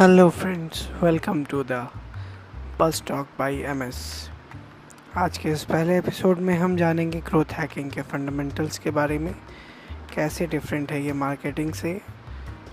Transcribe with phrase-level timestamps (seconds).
[0.00, 1.88] Hello friends welcome to the
[2.80, 4.30] bus talk by MS
[5.16, 9.34] आज के इस पहले एपिसोड में हम जानेंगे ग्रोथ हैकिंग के फंडामेंटल्स के बारे में,
[10.14, 12.00] कैसे डिफरेंट है ये मार्केटिंग से,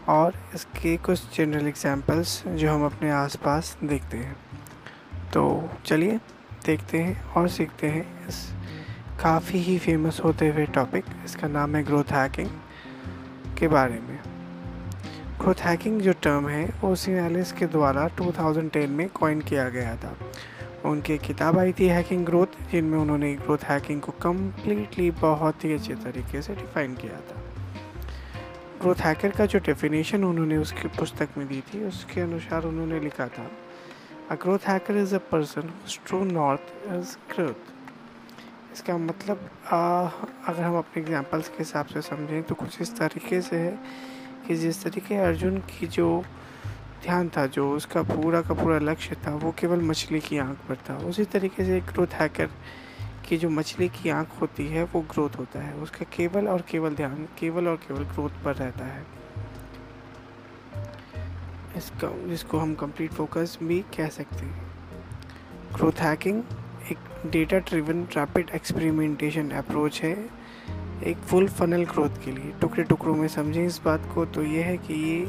[0.07, 4.36] और इसके कुछ जनरल एग्जांपल्स जो हम अपने आसपास देखते हैं।
[5.34, 6.18] तो चलिए,
[6.66, 8.54] देखते हैं और सीखते हैं इस
[9.23, 12.50] काफ़ी ही फ़ेमस होते हुए टॉपिक इसका नाम है ग्रोथ हैकिंग
[13.57, 14.19] के बारे में।
[15.41, 20.18] ग्रोथ हैकिंग जो टर्म है वो सीनालिस के द्वारा 2010 में कॉइन किया गया था।
[20.86, 25.96] उनकी किताब आई थी हैकिंग ग्रोथ जिनमें उन्होंने ग्रोथ हैकिंग को कम्प्लीटली बहुत ही अच्छे
[25.96, 27.43] तरीके से डिफाइन किया था।
[28.82, 33.27] ग्रोथ हैकर का जो डेफिनेशन उन्होंने उसकी पुस्तक में दी थी उसके अनुसार उन्होंने लिखा
[33.27, 33.52] था
[34.31, 35.61] a growth hacker is a person
[36.08, 37.73] true north is growth
[38.73, 40.05] इसका मतलब आ,
[40.47, 43.79] अगर हम अपने एग्जांपल्स के हिसाब से समझें तो कुछ इस तरीके से है
[44.48, 46.23] कि जिस तरीके अर्जुन की जो
[47.03, 50.76] ध्यान था, जो उसका पूरा का पूरा लक्ष्य था, वो केवल मछली की आँख पर
[50.76, 52.50] था। उसी तरीके से ग्रोथ हैकर
[53.30, 56.95] की जो मछली की आँख होती है, वो ग्रोथ होता है। उसका केवल और केवल
[56.95, 59.06] ध्यान, केवल और केवल ग्रोथ पर रहता है।
[61.78, 64.68] इसका जिसको हम कंप्लीट फोकस भी कह सकते हैं।
[65.73, 66.44] ग्रोथ हैकिंग
[66.92, 66.98] एक
[67.31, 70.30] data driven rapid experimentation approach है।
[71.03, 74.62] एक फुल फनल ग्रोथ के लिए, टुकड़े टुकड़ों में समझें इस बात को तो ये
[74.64, 75.20] है कि ये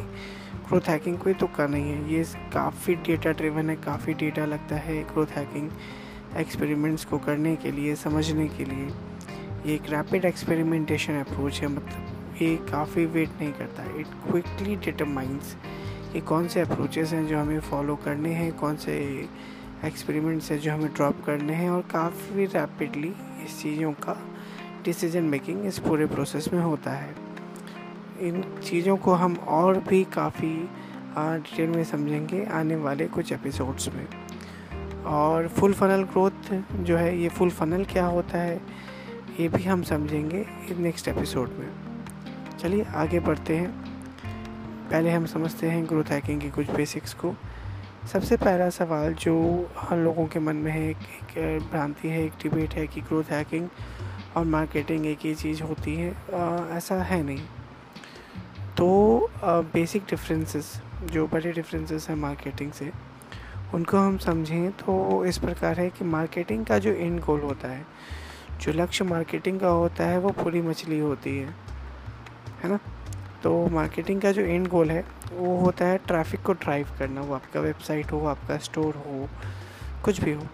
[0.69, 2.23] ग्रोथ हैकिंग कोई तुक्का नहीं है। ये
[2.55, 5.71] काफ़ी डेटा ड्रिवन है, काफ़ी डेटा लगता है ग्रोथ हैकिंग
[6.37, 8.87] एक्सपेरिमेंट्स को करने के लिए, समझने के लिए।
[9.67, 15.57] ये एक रैपिड एक्सपेरिमेंटेशन अप्रोच है मतलब ये काफ़ी वेट नहीं करता। इट क्विकली डिटरमाइंस
[16.13, 18.97] कि कौन से अप्रोचेस हैं जो हमें फॉलो करने हैं, कौन से
[19.85, 23.13] एक्सपेरिमेंट्स हैं जो हमें ड्रॉप करने हैं, और काफ़ी रैपिडली
[23.45, 24.17] इस चीज़ों का
[24.85, 27.15] डिसीज़न मेकिंग इस पूरे प्रोसेस में होता है।
[28.21, 30.69] इन चीज़ों को हम और भी काफ़ी
[31.19, 34.07] डिटेल में समझेंगे आने वाले कुछ एपिसोड्स में।
[35.05, 38.61] और फुल फनल ग्रोथ जो है ये फुल फनल क्या होता है
[39.41, 40.45] ये भी हम समझेंगे
[40.79, 41.69] नेक्स्ट एपिसोड में।
[42.59, 43.71] चलिए आगे बढ़ते हैं।
[44.91, 47.35] पहले हम समझते हैं ग्रोथ हैकिंग की कुछ बेसिक्स को।
[48.13, 49.37] सबसे पहला सवाल जो
[49.79, 50.97] हम लोगों के मन में है एक,
[51.39, 53.69] एक भ्रांति है एक डिबेट है कि ग्रोथ हैकिंग
[54.39, 57.45] और मार्केटिंग एक ही चीज़ होती है आ, ऐसा है नहीं।
[58.77, 60.73] तो बेसिक डिफरेंसेस
[61.05, 62.91] जो बड़े डिफरेंसेस हैं मार्केटिंग से
[63.75, 67.87] उनको हम समझें तो इस प्रकार है कि मार्केटिंग का जो एंड गोल होता है
[68.61, 71.55] जो लक्ष्य मार्केटिंग का होता है वो पूरी मछली होती है।
[72.63, 72.79] है ना?
[73.43, 77.35] तो मार्केटिंग का जो एंड गोल है वो होता है ट्रैफ़िक को ड्राइव करना वो
[77.35, 79.29] आपका वेबसाइट हो आपका स्टोर हो
[80.05, 80.47] कुछ भी हो।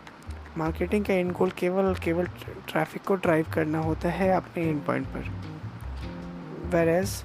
[0.58, 2.26] मार्केटिंग का एंड गोल केवल केवल
[2.68, 5.30] ट्रैफ़िक को ड्राइव करना होता है अपने एंड पॉइंट पर।
[6.74, 7.22] वेर एज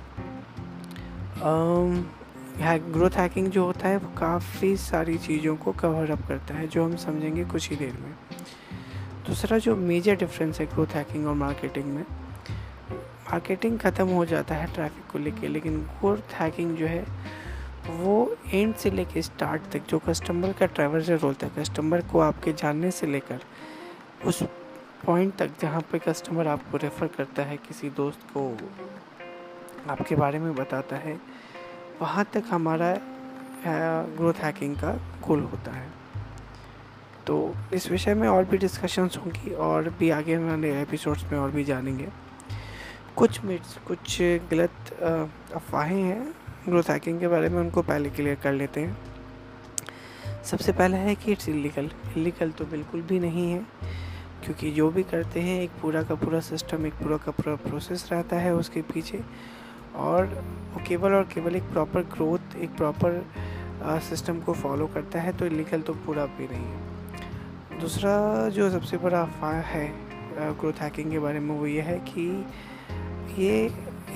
[2.92, 6.84] ग्रोथ हैकिंग जो होता है, वो काफ़ी सारी चीज़ों को कवर अप करता है, जो
[6.86, 8.14] हम समझेंगे कुछ ही देर में।
[9.28, 12.04] दूसरा जो मेजर डिफरेंस है ग्रोथ हैकिंग और मार्केटिंग में
[13.32, 17.06] मार्केटिंग ख़त्म हो जाता है ट्रैफ़िक को लेके, लेकिन ग्रोथ हैकिंग जो है
[17.88, 22.54] वो एंड से लेके स्टार्ट तक, जो कस्टमर का ट्रैवलर होता है कस्टमर को आपके
[22.54, 23.40] जानने से लेकर
[24.26, 24.44] उस
[25.06, 28.52] पॉइंट तक जहाँ पे कस्टमर आपको रेफ़र करता है, किसी दोस्त को
[29.90, 31.20] आपके बारे में बताता है,
[32.02, 32.96] वहाँ तक हमारा
[33.66, 34.92] ग्रोथ हैकिंग का
[35.28, 35.88] गोल होता है।
[37.28, 41.52] तो इस विषय में और भी डिस्कशंस होंगी और भी आगे वाले एपिसोड्स में और
[41.52, 42.08] भी जानेंगे।
[43.16, 44.18] कुछ मिट्स कुछ
[44.52, 44.94] गलत
[45.56, 46.34] अफवाहें हैं
[46.69, 48.97] ग्रोथ हैकिंग के बारे में उनको पहले क्लियर कर लेते हैं।
[50.46, 53.59] सबसे पहला है कि इट्स इलीगल इलीगल तो बिल्कुल भी नहीं है,
[54.44, 58.07] क्योंकि जो भी करते हैं, एक पूरा का पूरा सिस्टम एक पूरा का पूरा प्रोसेस
[58.12, 59.24] रहता है उसके पीछे।
[59.97, 60.25] और
[60.74, 63.24] वो केवल और केवल एक प्रॉपर ग्रोथ एक प्रॉपर
[64.09, 68.97] सिस्टम को फॉलो करता है तो इलीगल तो पूरा भी नहीं है। दूसरा जो सबसे
[68.97, 69.88] बड़ा अफवाह है
[70.59, 72.27] ग्रोथ हैकिंग के बारे में वो ये है कि
[73.38, 73.56] ये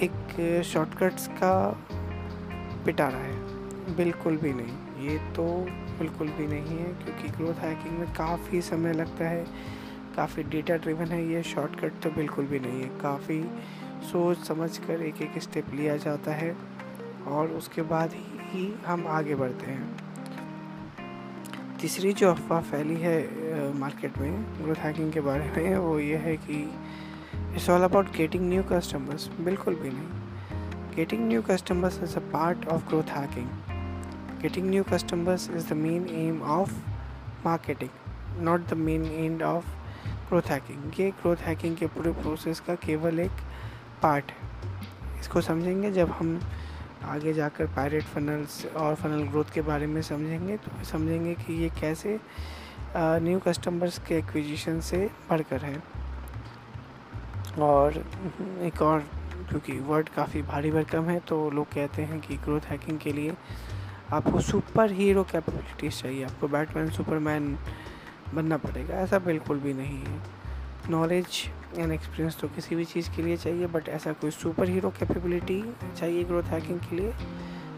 [0.03, 1.53] एक शॉर्टकट्स का
[2.85, 5.45] पिटारा है। बिल्कुल भी नहीं। ये तो
[5.99, 9.45] बिल्कुल भी नहीं है, क्योंकि ग्रोथ हैकिंग में काफ़ी समय लगता है,
[10.15, 13.41] काफ़ी डेटा ड्रिवन है, ये शॉर्टकट तो बिल्कुल भी नहीं है। काफ़ी
[14.03, 16.55] सोच समझ कर एक एक स्टेप लिया जाता है,
[17.27, 18.13] और उसके बाद
[18.45, 19.95] ही हम आगे बढ़ते हैं।
[21.81, 26.35] तीसरी जो अफवाह फैली है मार्केट में ग्रोथ हैकिंग के बारे में, वो ये है
[26.37, 26.61] कि
[27.53, 30.22] it's all about getting new customers बिल्कुल भी नहीं।
[30.95, 33.47] Getting new customers is a part of growth hacking.
[34.41, 36.71] Getting new customers is the main aim of
[37.43, 37.89] marketing,
[38.39, 39.63] not the main end of
[40.29, 43.41] growth hacking ये growth hacking के पूरे process का केवल एक
[44.03, 46.39] part है। इसको समझेंगे जब हम
[47.15, 51.69] आगे जाकर पायरेट फनल्स और फनल ग्रोथ के बारे में समझेंगे तो समझेंगे कि ये
[51.81, 52.19] कैसे
[52.97, 55.75] न्यू कस्टमर्स के एक्विजिशन से बढ़कर है।
[57.61, 58.03] और
[58.69, 59.03] एक और
[59.43, 63.33] क्योंकि वर्ड काफ़ी भारी भरकम है तो लोग कहते हैं कि ग्रोथ हैकिंग के लिए
[64.13, 67.57] आपको सुपर हीरो कैपेबिलिटीज़ चाहिए। आपको बैटमैन सुपरमैन
[68.33, 70.21] बनना पड़ेगा, ऐसा बिल्कुल भी नहीं है।
[70.89, 71.27] नॉलेज
[71.77, 75.63] एंड एक्सपीरियंस तो किसी भी चीज़ के लिए चाहिए बट ऐसा कोई सुपर हीरो कैपेबिलिटी
[75.97, 77.13] चाहिए ग्रोथ हैकिंग के लिए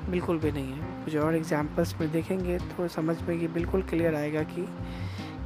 [0.10, 4.16] बिल्कुल भी नहीं है। कुछ और एग्जांपल्स में देखेंगे तो समझ में ये बिल्कुल क्लियर
[4.16, 4.68] आएगा कि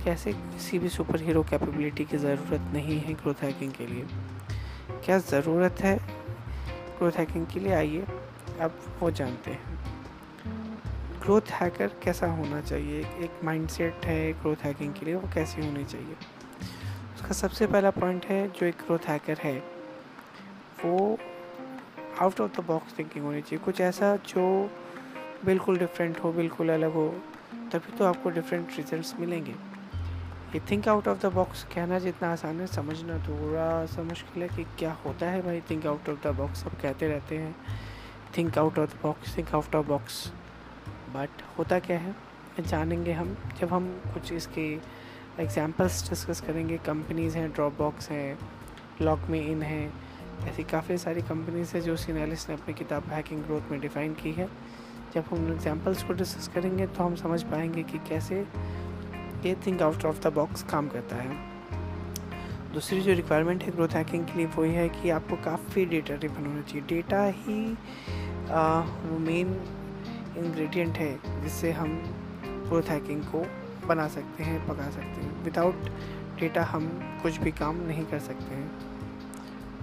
[0.06, 4.06] कैसे किसी भी सुपर हीरो कैपेबिलिटी की ज़रूरत नहीं है ग्रोथ हैकिंग के लिए।
[5.10, 6.00] क्या ज़रूरत है?
[6.98, 8.06] ग्रोथ हैकिंग के लिए आइए
[8.62, 9.80] अब वो जानते हैं।
[11.22, 13.00] ग्रोथ हैकर कैसा होना चाहिए?
[13.00, 16.16] एक माइंडसेट है ग्रोथ हैकिंग के लिए, वो कैसी होनी चाहिए?
[17.16, 19.64] उसका सबसे पहला पॉइंट है, जो एक ग्रोथ हैकर है,
[20.86, 21.18] वो
[22.20, 24.72] out of the box thinking होनी चाहिए। कुछ ऐसा जो
[25.46, 27.22] बिल्कुल डिफरेंट हो, बिल्कुल अलग हो,
[27.54, 29.56] तभी तो आपको डिफरेंट रिजल्ट्स मिलेंगे।
[30.50, 34.48] ये think out of the box कहना जितना आसान है, समझना थोड़ा सा मुश्किल है
[34.50, 37.56] कि क्या होता है भाई। Think out of the box सब कहते रहते हैं।
[38.38, 40.32] Think out of the box think out of box
[41.14, 42.16] but होता क्या है?
[42.60, 44.68] जानेंगे हम, जब हम कुछ इसके
[45.40, 48.40] एग्जाम्पल्स डिस्कस करेंगे कंपनीज़ हैं ड्रॉप बॉक्स हैं
[49.02, 49.92] लॉक में इन है,
[50.44, 54.32] ऐसी काफ़ी सारी कंपनीज़ हैं जो सीनालिस ने अपनी किताब हैकिंग ग्रोथ में डिफ़ाइन की
[54.32, 54.50] है।
[55.14, 58.46] जब हम एग्जाम्पल्स को डिस्कस करेंगे तो हम समझ पाएँगे कि कैसे
[59.46, 61.38] ये think out of the box काम करता है।
[62.74, 66.16] दूसरी जो रिक्वायरमेंट है ग्रोथ हैकिंग के लिए वो ये है कि आपको काफ़ी डेटा
[66.16, 67.78] रिवन होना चाहिए। डेटा ही
[68.52, 69.48] आ, वो मेन
[70.38, 71.90] इंग्रेडिएंट है जिससे हम
[72.46, 73.46] ग्रोथ हैकिंग को
[73.88, 75.90] बना सकते हैं पका सकते हैं। विदाउट
[76.40, 76.88] डेटा हम
[77.24, 78.70] कुछ भी काम नहीं कर सकते हैं।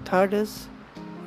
[0.05, 0.56] Third is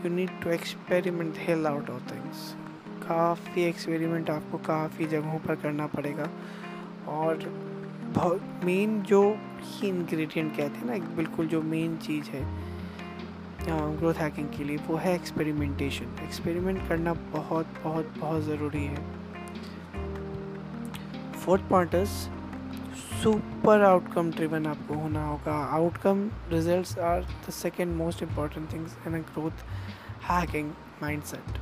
[0.05, 2.55] you need to experiment hell out of things
[3.03, 6.29] काफ़ी एक्सपेरिमेंट आपको काफ़ी जगहों पर करना पड़ेगा।
[7.07, 7.35] और
[8.65, 9.21] मेन जो
[9.61, 12.43] ही इंग्रेडिएंट कहते हैं ना बिल्कुल जो मेन चीज़ है
[13.97, 19.03] ग्रोथ हैकिंग के लिए, वो है एक्सपेरिमेंटेशन एक्सपेरिमेंट करना बहुत बहुत बहुत ज़रूरी है।
[21.45, 22.09] Fourth point is
[23.21, 29.13] super outcome driven आपको होना होगा। Outcome results are the second most important things in
[29.13, 29.65] a growth
[30.29, 30.71] hacking
[31.01, 31.59] mindset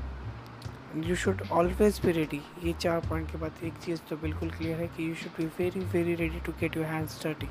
[0.96, 4.80] you should always be ready ये चार पॉइंट के बाद एक चीज़ तो बिल्कुल क्लियर
[4.80, 7.50] है कि you should be very very ready to get your hands study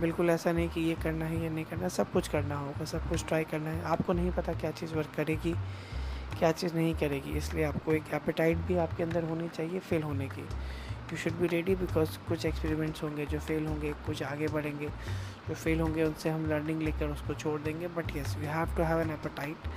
[0.00, 3.08] बिल्कुल ऐसा नहीं कि ये करना है, ये नहीं करना सब कुछ करना होगा, सब
[3.08, 5.52] कुछ ट्राई करना है। आपको नहीं पता क्या चीज़ वर्क करेगी,
[6.38, 10.26] क्या चीज़ नहीं करेगी। इसलिए आपको एक एपेटाइट भी आपके अंदर होनी चाहिए फेल होने
[10.28, 14.88] की। You should be ready because कुछ एक्सपेरिमेंट्स होंगे जो फेल होंगे, कुछ आगे बढ़ेंगे।
[15.48, 18.82] जो फेल होंगे, उनसे हम लर्निंग लेकर उसको छोड़ देंगे। But yes you have to
[18.82, 19.68] have an appetite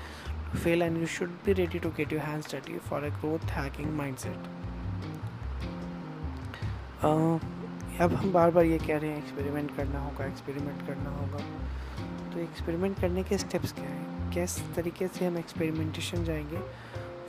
[0.55, 3.93] fail and you should be ready to get you hand study for a growth hacking
[4.17, 4.37] mindset
[8.01, 11.37] अब हम बार बार ये कह रहे हैं एक्सपेरिमेंट करना होगा एक्सपेरिमेंट करना होगा।
[12.33, 14.31] तो एक्सपेरिमेंट करने के स्टेप्स क्या हैं?
[14.31, 16.57] किस तरीके से हम एक्सपेरिमेंटेशन जाएँगे?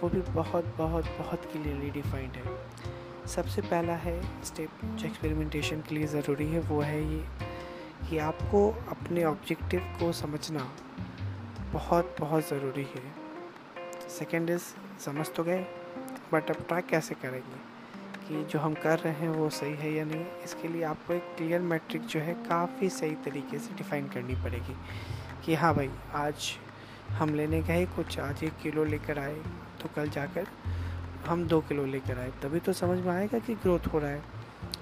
[0.02, 2.42] वो भी बहुत बहुत बहुत क्लियरली डिफाइंड है।
[3.26, 7.24] सबसे पहला है स्टेप जो एक्सपेरिमेंटेशन के लिए ज़रूरी है, वो है ये
[8.10, 10.72] कि आपको अपने ऑब्जेक्टिव को समझना।
[11.72, 13.02] बहुत बहुत ज़रूरी है।
[14.08, 14.62] सेकेंड इज़
[15.00, 15.66] समझ तो गए
[16.32, 17.58] बट अब ट्रैक कैसे करेंगे?
[18.28, 20.24] कि जो हम कर रहे हैं वो सही है या नहीं?
[20.44, 24.76] इसके लिए आपको एक क्लियर मैट्रिक जो है काफ़ी सही तरीके से डिफ़ाइन करनी पड़ेगी।
[25.44, 26.58] कि हाँ भाई, आज
[27.08, 29.34] हम लेने गए कुछ, आज एक किलो लेकर आए
[29.82, 30.46] तो कल जाकर
[31.26, 34.22] हम दो किलो लेकर आए। तभी तो समझ में आएगा कि ग्रोथ हो रहा है।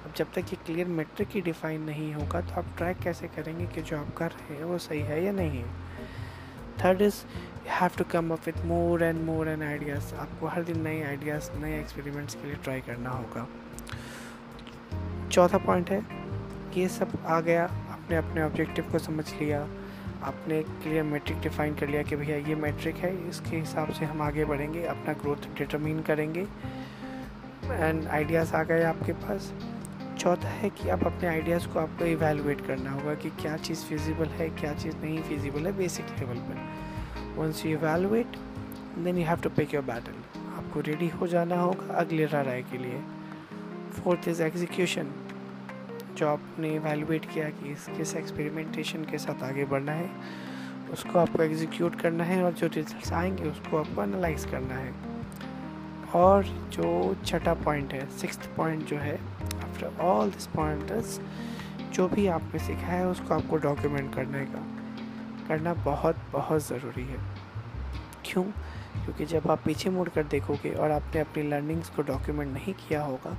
[0.05, 3.67] अब जब तक ये क्लियर मेट्रिक ही डिफाइन नहीं होगा तो आप ट्रैक कैसे करेंगे
[3.67, 5.86] कि जो आप कर रहे हैं वो सही है या नहीं है?
[6.85, 7.23] Third is
[7.67, 11.03] you have to come up with more and more and ideas आपको हर दिन नए
[11.03, 13.47] आइडियाज़ नए एक्सपेरिमेंट्स के लिए ट्राई करना होगा।
[15.33, 16.03] चौथा पॉइंट है,
[16.77, 19.61] ये सब आ गया। आपने अपने ऑब्जेक्टिव को समझ लिया।
[20.23, 24.23] आपने क्लियर मेट्रिक डिफाइन कर लिया कि भैया ये मेट्रिक है, इसके हिसाब से हम
[24.23, 26.47] आगे बढ़ेंगे, अपना ग्रोथ डिटरमिन करेंगे।
[27.65, 29.53] एंड आइडियाज़ आ गए आपके पास।
[30.27, 34.29] चौथा है कि आप अपने आइडियाज़ को आपको इवेलुएट करना होगा कि क्या चीज़ फिजिबल
[34.29, 38.37] है, क्या चीज़ नहीं फिजिबल है बेसिक लेवल पर। Once you evaluate
[38.99, 42.79] then you have to pick your battle आपको रेडी हो जाना होगा अगले लड़ाई के
[42.79, 43.01] लिए।
[44.01, 45.13] फोर्थ इज़ एग्जीक्यूशन
[46.17, 50.11] जो आपने इवेलुएट किया कि इस, किस एक्सपेरिमेंटेशन के साथ आगे बढ़ना है,
[50.93, 54.93] उसको आपको एग्जीक्यूट करना है और जो रिजल्ट्स आएँगे उसको आपको एनालाइज करना है।
[56.15, 59.19] और जो छठा पॉइंट है सिक्स पॉइंट जो है
[59.77, 61.19] आफ्टर ऑल दिस पॉइंटर्स
[61.93, 64.61] जो भी आपने सीखा है, उसको आपको डॉक्यूमेंट करने का।
[65.49, 67.19] करना बहुत बहुत ज़रूरी है।
[68.25, 68.43] क्यों?
[68.95, 73.03] क्योंकि जब आप पीछे मुड़ कर देखोगे और आपने अपनी लर्निंग्स को डॉक्यूमेंट नहीं किया
[73.03, 73.37] होगा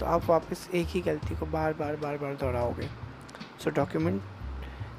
[0.00, 2.88] तो आप वापस एक ही गलती को बार बार बार बार दोहराओगे।
[3.64, 4.22] सो डॉक्यूमेंट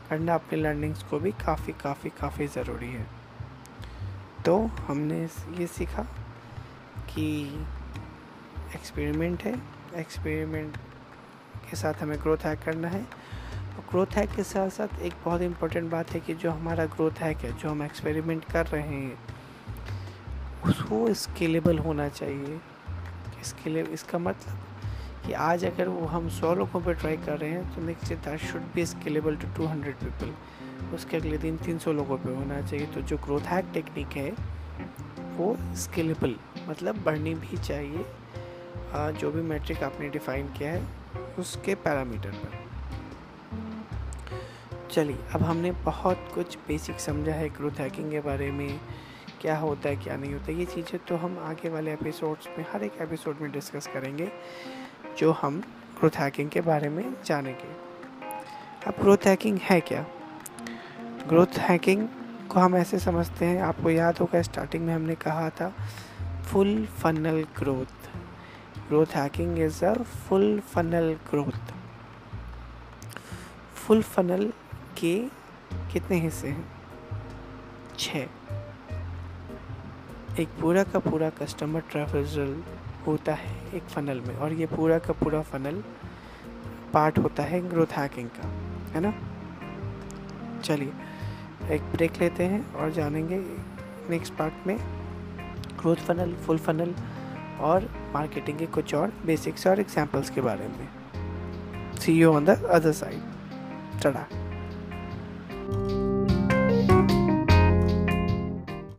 [0.10, 3.06] करना अपनी लर्निंग्स को भी काफ़ी काफ़ी काफ़ी ज़रूरी है।
[4.46, 4.58] तो
[4.88, 5.20] हमने
[5.60, 6.04] ये सीखा
[7.10, 7.28] कि
[8.76, 10.77] एक्सपेरिमेंट है एक्सपेरिमेंट
[11.69, 15.41] के साथ हमें ग्रोथ हैक करना है। और ग्रोथ हैक के साथ साथ एक बहुत
[15.41, 19.19] इम्पोर्टेंट बात है कि जो हमारा ग्रोथ हैक है, जो हम एक्सपेरिमेंट कर रहे हैं,
[20.65, 22.60] उसको स्केलेबल होना चाहिए।
[23.43, 24.58] स्केले इसका मतलब
[25.25, 28.39] कि आज अगर वो हम सौ लोगों पर ट्राई कर रहे हैं तो next that
[28.39, 30.34] should be scalable to two hundred people
[30.96, 34.29] उसके अगले दिन तीन सौ लोगों पर होना चाहिए। तो जो ग्रोथ हैक टेक्निक है,
[35.38, 36.36] वो स्केलेबल
[36.69, 38.05] मतलब बढ़नी भी चाहिए।
[38.93, 40.88] जो भी मैट्रिक आपने डिफ़ाइन किया है,
[41.39, 42.58] उसके पैरामीटर पर।
[44.91, 48.79] चलिए, अब हमने बहुत कुछ बेसिक समझा है ग्रोथ हैकिंग के बारे में,
[49.41, 52.84] क्या होता है, क्या नहीं होता ये चीज़ें तो हम आगे वाले एपिसोड्स में, हर
[52.84, 54.31] एक एपिसोड में डिस्कस करेंगे,
[55.17, 55.60] जो हम
[56.00, 57.75] ग्रोथ हैकिंग के बारे में जानेंगे।
[58.88, 60.05] अब ग्रोथ हैकिंग है क्या?
[61.27, 62.08] ग्रोथ हैकिंग
[62.50, 65.74] को हम ऐसे समझते हैं, आपको याद होगा स्टार्टिंग में हमने कहा था
[66.51, 68.10] full funnel growth
[68.89, 71.74] growth hacking is a full funnel growth
[73.75, 74.53] full funnel
[74.98, 75.27] के
[75.93, 76.72] कितने हिस्से हैं?
[78.00, 78.27] छः
[80.39, 82.63] एक पूरा का पूरा कस्टमर ट्रेवल
[83.08, 85.84] होता है एक फ़नल में और ये पूरा का पूरा फ़नल
[86.93, 88.48] पार्ट होता है ग्रोथ हैकिंग का,
[88.91, 89.13] है ना?
[90.60, 90.93] चलिए,
[91.75, 93.38] एक ब्रेक लेते हैं और जानेंगे
[94.10, 94.77] नेक्स्ट पार्ट में
[95.79, 96.96] ग्रोथ फ़नल फुल फ़नल
[97.60, 100.88] और मार्केटिंग के कुछ और बेसिक्स और एग्जाम्पल्स के बारे में।
[102.00, 104.25] See you on the other side चढ़ा